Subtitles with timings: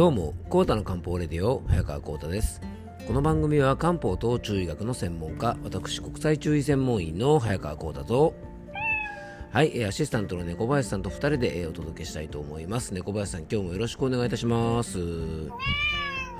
[0.00, 2.62] どうも、コータの漢方レディオ、早川コータです。
[3.06, 8.32] この番組は漢方と中医学の専門家、私、国際中医専門医の早川コータと、
[9.52, 12.94] はい、えアシスタントの猫林さんと2人で、えお届けしたいと思います。
[12.94, 14.98] 猫林さん、今日もよろしくお願いいたします。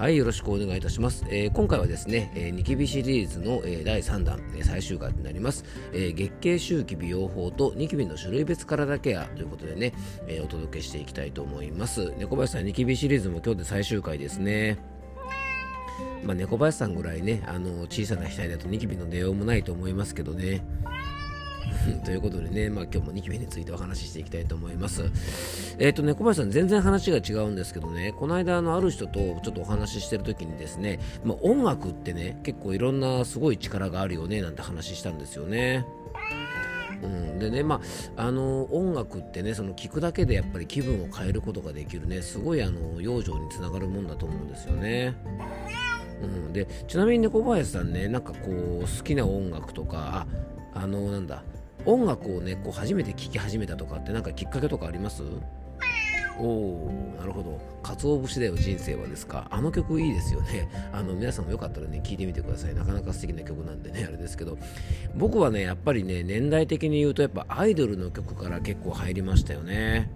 [0.00, 1.26] はい、よろしくお願いいたします。
[1.28, 5.62] えー今回はですね、えーニキビシリーズの、えー第3弾、え最終回になります、
[5.92, 9.92] え月経周期美容法とニキビの種類別体ケアということでね、
[10.26, 12.14] えお届けしていきたいと思います。
[12.16, 14.78] 猫林さん、ニキビシリーズも今日で最終回ですね。
[16.24, 20.64] まあ、猫林さんぐらいね、あの小さな額だとニキビの出ようもないと思いますけどね。
[22.04, 25.04] ということでね、まあ、今日もニキビについてお話ししていきたいと思います。
[25.78, 35.86] えっ、とね、小林さん、全然話が違うんですけどね、この間、あのある人とちょっとお話ししてる時にですね、まあ、音楽ってね、結構いろんなすごい力があるよねなんて話したんですよね。
[37.02, 37.80] うん、でね、ま
[38.16, 45.14] あ、あの音楽ってねその聞くだけでやっぱり気分を変えることができるねすごいあの養生につながるもんだと思うんですよね。
[46.22, 51.42] うん、でちなみに猫林さんねなんかこう好きな音楽とかああのなんだ
[51.86, 55.22] 音楽をねこう初めて聴き始めたとかってなんかきっかけとかあります？
[56.38, 56.42] お
[56.86, 57.60] おなるほど。
[57.82, 59.46] 鰹節だよ人生はですか？
[59.50, 60.68] あの曲いいですよね。
[60.92, 62.74] あの皆さんもよかったらね聞いてみてください。
[62.74, 64.56] なかなか素敵な曲なんでねあれですけど。
[65.14, 70.10] 僕はねやっぱりね年代的に言うとやっぱアイドルの曲から結構入りましたよね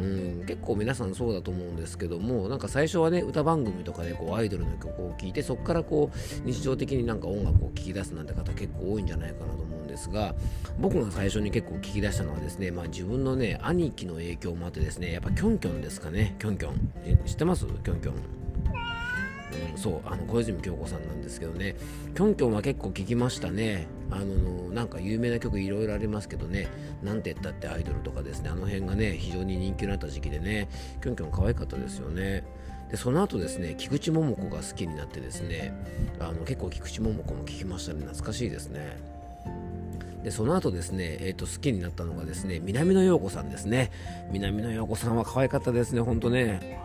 [0.00, 10.34] うん、結構皆さんそうだと思うんですけどもなんか最初はね歌番組とかでこうアイドルの曲を聴いてそこからこう日常的になんか音楽を聴き出すなんて方結構多いんじゃないかなと思うんですが
[10.78, 16.36] 僕が最初に結構聴き出したのはですね、まあ、自分のね兄貴の影響もあってですねやっぱキョンキョンですかね。
[16.38, 16.90] キョンキョン。
[17.26, 17.66] 知ってます？
[17.66, 18.14] キョンキョン、
[19.76, 21.76] そうあの小泉京子さんなんですけどね。
[22.14, 23.86] キョンキョンは結構聞きましたね。
[24.10, 26.68] あのなんか有名な曲いろいろありますけどね。
[27.02, 28.50] なんて言ったってアイドルとかですね。
[28.50, 30.68] あの辺がね非常に人気になった時期でね。
[31.02, 32.44] キョンキョン可愛かったですよね。
[32.90, 35.72] でその後ですね菊池桃子が好きになってですね。
[36.18, 38.00] あの結構菊池桃子も聞きましたね。
[38.00, 38.98] 懐かしいですね。
[40.24, 43.90] でその後ですね、えー、と好きになったのがですね南野陽子さんですね。
[44.32, 46.78] 南野陽子さんは可愛かったですねほんとね。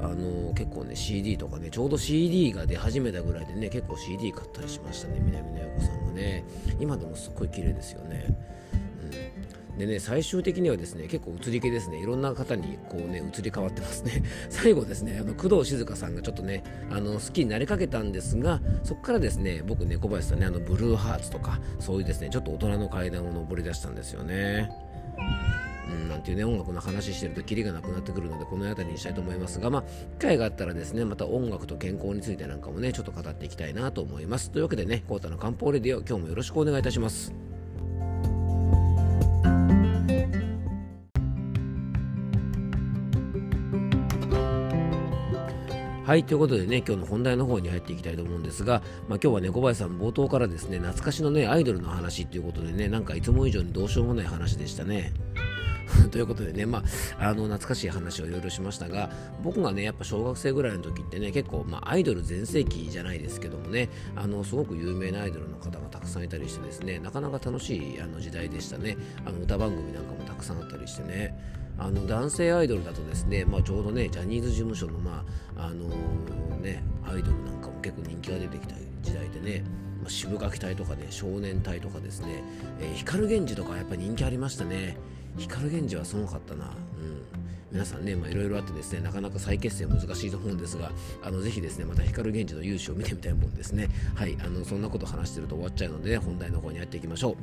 [0.00, 6.44] あの結構ね CD とかねちょうど CD が出始めたぐらいでね結構 CD 買ったりしましたね南野陽子さんはね。
[6.80, 8.26] 今でもすっごい綺麗ですよね、
[9.72, 12.00] うん、でね最終的にはですね結構移り気ですね。
[12.00, 14.22] いろんな方にこうね移り変わってますね。
[14.50, 24.70] 最後ですねあの工藤静香さんがちょっとねあの好きになりかけたんですがそこからですね僕ね小林さんねあのブルーハーツとかそういうですねちょっと大人の階段を上り出したんですよね。
[25.92, 29.84] ん、なんていうね音楽の話してるとキリがなくなってくるのでこの辺りにしたいと思いますがまあ
[30.18, 37.32] 機会があったらですねまた音楽と健康についてなんかもねちょっと語っていきたいなと思いますというわけでねコータの漢方レディオ今日もよろしくお願いいたします
[46.08, 55.12] はい、ということでね、今日の本題の方に入っていきたいと思うんですが、まあ、今日はね、小林さん冒頭からですね、懐かしのね、アイドルの話っていうことでね、なんかいつも以上にどうしようもない話でしたね。
[56.10, 56.82] ということでね、ま
[57.18, 59.10] あ、あの懐かしい話をいろいろしましたが
[59.42, 68.96] 僕がねやっぱ小学生ぐらいの時ってね結構、まあ、アイドル全盛期じゃないですけどもねあのすごく有名なアイドルの方がたくさんいたりしてですねなかなか楽しいあの時代でしたね。
[69.24, 71.58] あの歌番組なんかもたくさんあったりしてね。
[71.78, 75.24] あの男性アイドルだとですね、まあ、ちょうどねジャニーズ事務所の、ま
[75.56, 75.88] ああの
[76.60, 79.62] ね、アイドルなんかも結構人気が出てきた時代でね
[80.00, 82.42] まあ渋垣隊とかね少年隊とかですね、
[82.80, 84.96] えー光源氏とかやっぱ人気ありましたね。
[85.38, 87.22] 光源氏はすごかったな、うん、
[87.70, 90.90] 皆さんね、まあ、いろいろあってですねなかなか再結成難しいと思うんですが
[91.22, 93.88] あのぜひですねまた光源氏の勇姿を見てみたいもんですね。
[94.14, 94.36] はい。
[94.40, 97.36] あのそんなこと話してると終わっちゃうので、ね、本題の方に入っていきましょう。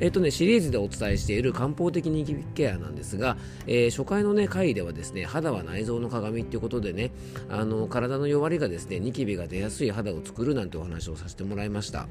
[0.00, 3.36] えっ、とねシリーズでお伝えしている漢方的ニキビケアなんですが、
[3.66, 7.12] えー初回のね回ではですね肌は内臓の鏡っていうことでね
[7.48, 12.08] あの体の弱りがですねニキビが出やすい肌を作るなんてお話をさせてもらいました。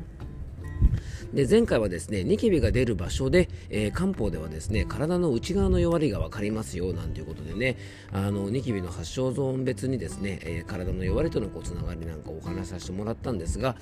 [1.34, 7.78] で前回はですねニキビが出る場所で、えー漢方ではですね体の内側の弱りが分かりますよなんていうことでね
[8.12, 13.76] あのニキビの発症ゾーン別にですね、えー体の弱りとのこうつながりなんかお話しさせてもらったんですが、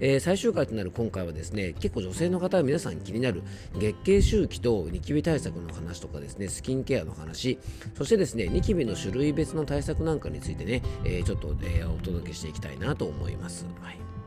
[0.00, 3.42] えー最終回となる今回はですね結構女性の方は皆さん気になる
[3.78, 7.58] 月経周期とニキビ対策の話とかですねスキンケアの話
[7.96, 13.66] そしてですねニキビの種類別の対策なんかについてね、えちょっと、えーお届けしていきたいなと思います。
[13.80, 14.19] はい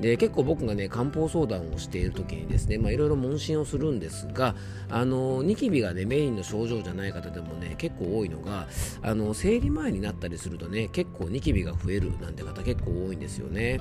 [0.00, 4.54] で結構僕がね漢方相談をしている時にですねいろいろ問診をするんですが
[4.88, 8.66] あのニキビがねメインの症状じゃない方でもね結構多いのが
[9.02, 13.80] あの生理前になったりするとね結構ニキビが増えるなんて方結構多いんですよね。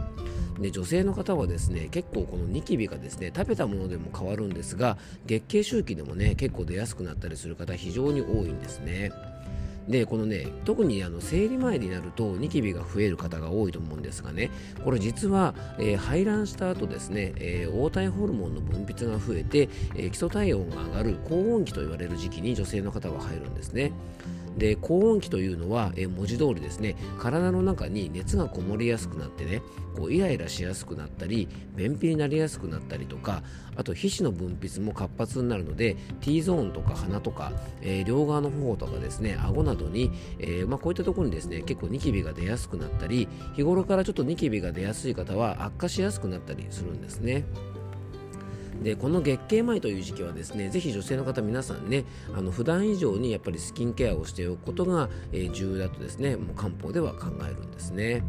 [0.59, 9.11] で女性の方はですね結構このニキビがですね食べたものでも変わるんですが月経周期でもね結構出やすくなったりする方非常に多いんですね。
[9.89, 14.51] でこのね特にあの生理前になるとニキビが増える方が多いと思うんですがね
[14.85, 23.91] これ実は、えー、排卵した後ですね、えー、黄体ホルモンの分泌が増えて、えー、基礎体温が上がる高温期と言われる時期に女性の方は入るんですね。
[24.57, 29.61] で高温期というのは、え文字通りですね体の中に熱がこもりやすくなってね
[29.95, 33.43] こうイライラしやすくなったり便秘になりやすくなったりとか
[33.75, 37.51] あと皮脂の分泌も活発になるので T ゾーンとか鼻とか、
[37.81, 47.45] えー、両側の頬とかですね顎などに、えー、まあ、こういったところにですね結構ニキビが出やすくなったり日頃からちょっとニキビが出やすい方は悪化しやすくなったりするんですね。
[48.81, 58.23] でこの月経前という時期はですねぜひ女性の方皆さんねあの普段以上にやっぱりスキンケアをしておくことが、え、重要だとですねもう漢方では考えるんですね。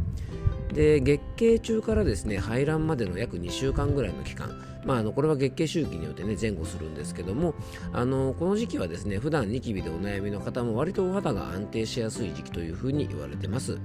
[0.73, 4.50] で月経中からですね排卵までの約2週間ぐらいの期間
[4.85, 7.55] まあ、あのこれは月経周期によってね前後するんですけども
[7.93, 13.79] あのこの時期はですね普段ニキビでお悩みの方も割とお肌が安定しやすい時期というふうに言われてます。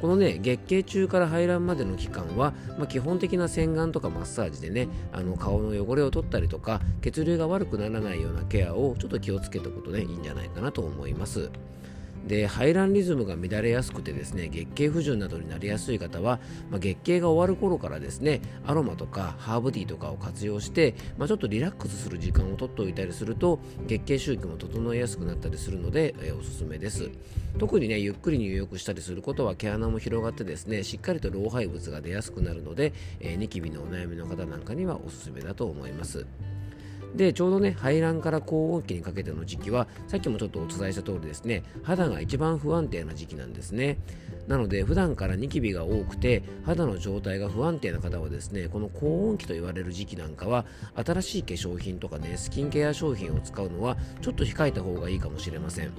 [0.00, 11.50] このね月経中から排卵までの期間は、まあ、基本的な洗顔とかマッサージでねあの顔の汚れを取ったりとか血流が悪くならないようなケアをちょっと気をつけておくとねいいんじゃないかなと思います。
[12.28, 16.38] で排卵リズムが乱れやすくてですね月経不順などになりやすい方は、
[16.70, 27.10] まあ、月経が終わる頃からですねアロマとかハーブティーとかを活用して、まあ、ちょっとリラックスする時間を取っておいたりすると月経周期も整いやすくなったりするので、え、おすすめです。
[27.58, 36.26] 特にねゆっくり入浴したりすることは毛穴も広がってですねしっかりと老廃物が出やすくなるので、えー、ニキビのお悩みの方なんかにはおすすめだと思います。
[37.14, 43.98] でちょうどね排卵から高温期にかけての時期はさっきもちょっとお伝えした通りですね肌が一番不安定な時期なんですね
[44.46, 50.64] なので普段からニキビが多くて肌の状態が不安定な方はですねこの高温期と言われる時期なんかは
[50.94, 55.92] 新しい化粧品とかねスキンケア商品を使うのはちょっと控えた方がいいかもしれません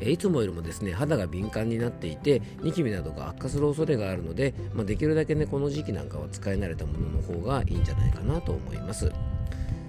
[0.00, 9.12] いつもよりもですね肌が敏感になっていてニキビなどが悪化する恐れがあるので、まあ、できるだけねこの時期なんかは使い慣れたものの方がいいんじゃないかなと思います。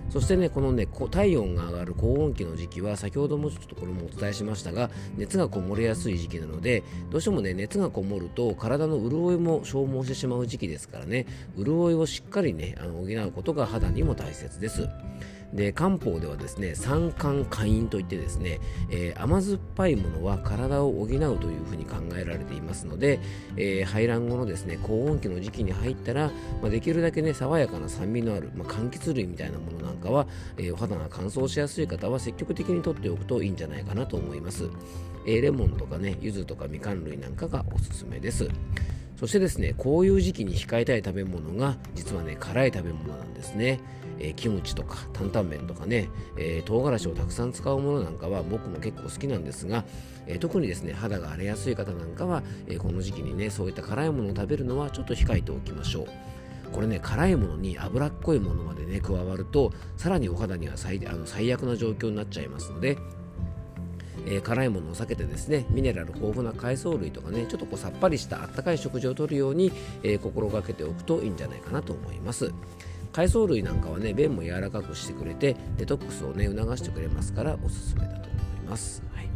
[0.10, 11.26] そしてねこのね体温が上がる高温期の時期は先ほどもちょっとこれもお伝えしましたが熱がこもれやすい時期なのでどうしてもね熱がこもると体の潤いも消耗してしまう時期ですからね
[11.58, 14.90] 潤いをしっかりねあの補うことが肌にも大切です。
[15.54, 18.60] で漢方ではですね三寒下陰といってですね、
[18.90, 23.20] えー、甘酸っぱいものは体を補うというふうに考えられていますので、
[23.58, 26.32] えー、排卵後のですね高温期の時期に入ったら、
[26.62, 34.70] まあ、できるだけね爽やかな酸味のある、まあ、柑橘類みたいなものなんかは、えー、お肌が乾燥しやすい方は積極的にとっておくといいんじゃないかなと思います、
[35.26, 38.50] えー、レモンとかね柚子とかみかん類なんかがおすすめです。
[39.20, 43.82] そしてですねこういう時期に控えたい食べ物が実はね辛い食べ物なんですね。
[44.20, 49.86] えー、キムチとか担々麺とかね、えー、唐辛子をたくさん使うものなんかは僕も結構好きなんですが、
[50.28, 56.08] えー、特にですね肌が荒れやすい方なんかは、えこの時期にねそういった辛いものを食べるのはちょっと控えておきましょう
[56.72, 62.98] これね辛いものに脂っこいものまでね加わるとさらにお肌には最あの最悪な状況になっちゃいますので
[64.26, 69.72] えー、辛いものを避けてですねミネラル豊富な海藻類とかねちょっとこうさっぱりしたあったかい食事をとるように、
[70.04, 72.54] えー、心がけておくといいんじゃないかなと思います。
[73.12, 79.04] 海藻類なんかはね便も柔らかくしてくれてデトックスをね促してくれますからおすすめだと思います。
[79.14, 79.30] はい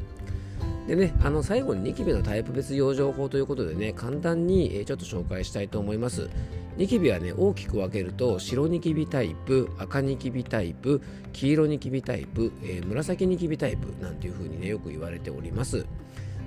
[0.87, 6.29] でね、あの最後にニキビのタイプ別養生法ということでね、簡単に、えちょっと紹介したいと思います。
[6.75, 15.85] ニキビはね、大きく分けると、白ニキビタイプ、赤ニキビタイプ、黄色ニキビタイプ、えー、紫ニキビタイプなんていう風にね、よく言われております。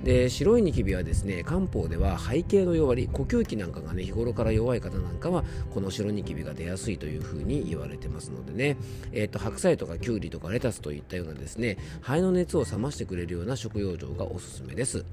[0.03, 8.77] で白いニキビはですね漢方では背景の弱り呼吸器なんかがね日頃から弱い方なんかはこの白ニキビが出やすいというふうに言われてますのでね、
[9.11, 15.05] えーと、白菜とかきゅうりとかレタスといったようなですね肺の熱を冷ましてくれるような食用状がおすすめです。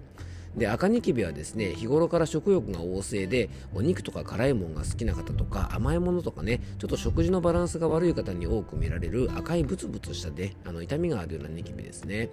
[0.56, 12.28] で赤ニキビはですね日頃から食欲が旺盛でお肉とか辛いものが好きな方とか甘いものとかねちょっと食事のバランスが悪い方に多く見られる赤いブツブツしたであの痛みがあるようなニキビですね。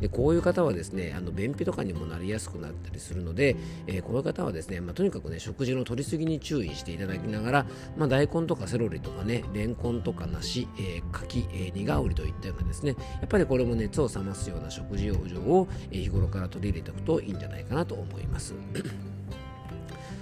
[0.00, 18.54] でこういう方はですねあの便秘とかにもなりやすくなったりするので、えー、こういう方はですね、まあ、とにかくね食事の取りすぎに注意していただきながら、まあ、大根とかセロリとかねレンコンとか梨、えー、柿、えー、苦織といったようなですねやっぱりこれも熱を冷ますような食事養生を、日頃から取り入れておくといいんじゃないかなと思います。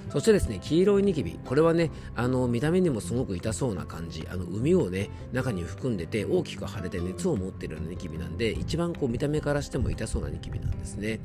[0.08, 1.38] そしてですね、黄色いニキビ。
[1.44, 4.26] これはね、あの、見た目にもすごく痛そうな感じ。
[4.30, 11.20] あの、海をね、中に含んでて、大きく腫れて熱を持ってるようなニキビなんで、一番こう、見た目からしても痛そうなニキビなんですね。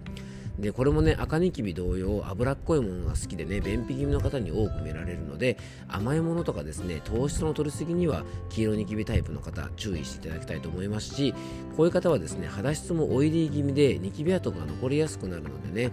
[0.62, 11.34] でこれもね赤ニキビ同様脂っこいものが好きでね便秘気味の方に多く見られるので甘いものとかですね糖質の取りすぎには黄色ニキビタイプの方注意していただきたいと思いますし
[11.76, 15.92] こういう方はですね肌質もオイリー気味でニキビ跡が残りやすくなるのでね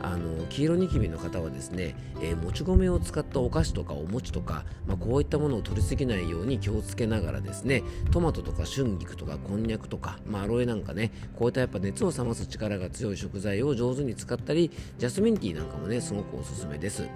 [0.00, 17.08] あの黄色ニキビの方はですね、えー、もち米を使ったお菓子とかお餅とか、まあ、こういったものを取りすぎないように気をつけながらですねトマトとか春菊とかこんにゃくとか、まあ、アロエなんかねこういったやっぱ熱を冷ます力が強い食材を上手に使ったりジャスミンティーなんかもねすごくおすすめです。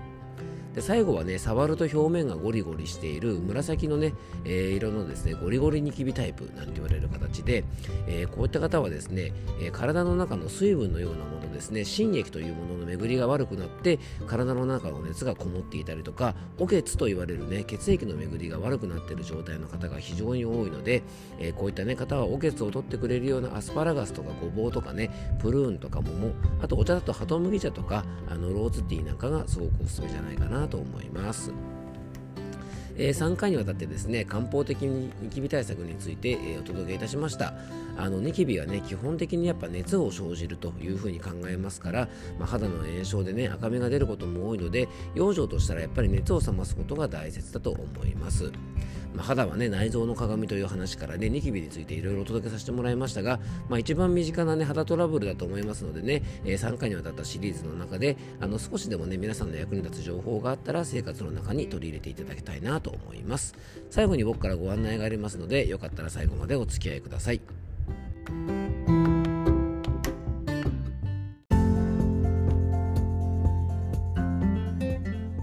[0.74, 7.64] で最後はね触ると表面がゴリゴリしている紫のね、えー、色のですねゴリゴリニキビタイプなんて言われる形で、
[8.06, 21.02] えー、こういった方はですね、え、体の中の水分のようなものですね心液というものの巡りが悪くなって体の中の熱がこもっていたりとかお血と言われるね血液の巡りが悪くなっている状態の方が非常に多いので、
[21.38, 25.10] えこういったね方はお血を取ってくれるようなアスパラガスとかごぼうとかね
[25.40, 26.32] プルーンとか桃
[26.62, 31.52] あとお茶だとハトムギ茶とかあのローズティーなんかがすごくおすすめじゃないかなと思います。
[32.96, 37.54] え、3回にわたってですね漢方的にニキビ対策について、え、お届けいたしました
[37.98, 48.52] あのニキビはね基本的にやっぱ熱を生じるというふうに考えますから、まあ、肌の炎症でね赤みが出ることも多いので養生としたらやっぱり熱を冷ますことが大切だと思います。
[49.14, 63.54] まあ、肌はね内臓の鏡という話からねニキビについていろいろお届けさせてもらいましたが、まあ、一番身近なね肌トラブルだと思いますのでね、え、3回にわたったシリーズの中であの少しでもね皆さんの役に立つ情報があったら生活の中に取り入れていただきたいなと思います。
[63.90, 67.67] 最後に僕からご案内がありますのでよかったら最後までお付き合いください。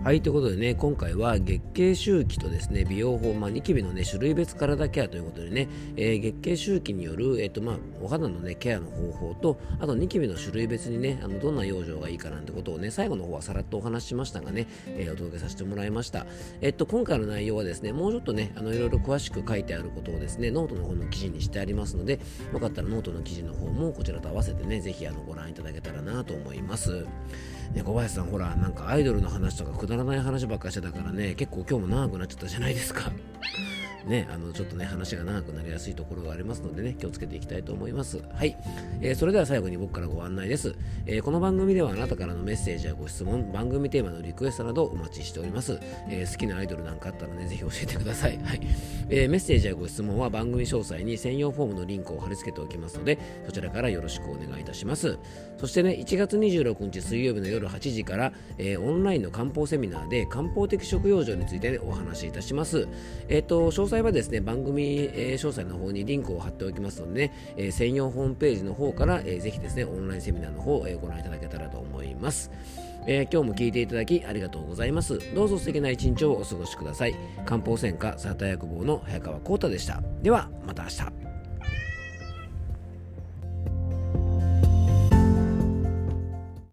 [0.05, 16.27] はい、ということでね、今回は月経周期とですね、美容法、まあ、ニキビのね、種類別体ケアということでね、えー、月経周期による、え、ー、と、まあ、お肌のね、ケアの方法と、あとニキビの種類別にね、あの、どんな養生がいいかなんてことをね、最後の方はさらっとお話ししましたがね、えー、お届けさせてもらいました。
[16.61, 22.19] えっと、今回の内容はですね、もうちょっとね、あの、いろいろ詳しく書いてあることをですね、ノートの方の記事にしてありますので、
[22.53, 27.07] よかったらノートの記事の方もこちらと合わせてね、ぜひあの、ご覧いただけたらなと思います。
[27.73, 33.11] ね、小林さん、ほら、なんかアイドルの話とかくだらない話ばっかしてたからね、結構今日も長くなっちゃったじゃないですか。
[34.05, 38.21] ね、あのちょっとね話が長くなりやすいところがありますのでね気をつけていきたいと思います。
[38.33, 38.55] はい、
[39.01, 40.75] えー、それでは最後に僕からご案内です、
[41.07, 48.37] えー、この番組ではあなたからのメッセージやご質問番組テーマのリクエストなどお待ちしております、えー、好きなアイドルなんかあったらねぜひ教えてください。
[48.37, 48.61] はい、
[49.09, 55.17] えメッセージやご質問は番組詳細に専用フォームのリンクを貼り付けておきますのでそちらからよろしくお願いいたします。
[55.57, 62.87] そしてね1月26日水曜日の夜8時から、えオンラインの漢方セミナーで漢方的食用生について、ね、お話しいたします。
[63.29, 72.51] えっ、と詳細はですね番組、え、詳細の方にリンクを貼っておきますのでね、え、専用ホームページの方から、えー、ぜひですね、オンラインセミナーの方、え、ご覧いただけたらと思います。
[73.07, 75.19] えー、今日も聞いていただきありがとうございます。
[75.35, 77.15] どうぞ素敵な一日をお過ごしください。
[77.45, 80.01] 漢方専科サータ薬房の早川浩太でした。
[80.21, 81.24] では、また明日。